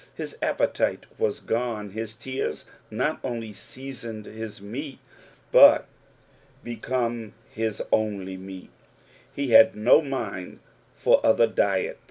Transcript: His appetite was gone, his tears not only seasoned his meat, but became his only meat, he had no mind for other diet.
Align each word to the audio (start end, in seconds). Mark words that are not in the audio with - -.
His 0.15 0.35
appetite 0.41 1.05
was 1.19 1.39
gone, 1.39 1.91
his 1.91 2.15
tears 2.15 2.65
not 2.89 3.19
only 3.23 3.53
seasoned 3.53 4.25
his 4.25 4.59
meat, 4.59 4.97
but 5.51 5.85
became 6.63 7.35
his 7.51 7.83
only 7.91 8.35
meat, 8.35 8.71
he 9.31 9.49
had 9.51 9.75
no 9.75 10.01
mind 10.01 10.57
for 10.95 11.23
other 11.23 11.45
diet. 11.45 11.99